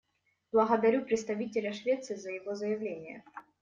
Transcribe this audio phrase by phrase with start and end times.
[0.51, 3.23] Благодарю представителя Швеции за его заявление.